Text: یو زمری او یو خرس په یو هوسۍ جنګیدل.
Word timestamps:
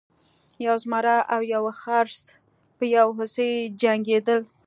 یو 0.65 0.75
زمری 0.83 1.17
او 1.33 1.41
یو 1.53 1.63
خرس 1.81 2.17
په 2.77 2.83
یو 2.95 3.07
هوسۍ 3.17 3.53
جنګیدل. 3.81 4.41